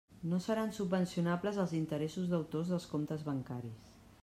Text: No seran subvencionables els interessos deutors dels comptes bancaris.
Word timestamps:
No 0.29 0.37
seran 0.45 0.71
subvencionables 0.77 1.59
els 1.65 1.75
interessos 1.81 2.33
deutors 2.33 2.73
dels 2.75 2.91
comptes 2.95 3.29
bancaris. 3.31 3.97